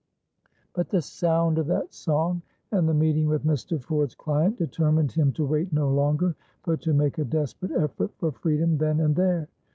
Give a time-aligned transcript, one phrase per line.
[0.73, 3.79] But the sound of that song and the meeting with Mr.
[3.79, 6.33] Ford's client determined him to wait no longer,
[6.65, 9.47] but to make a desperate effort for freedom then and there.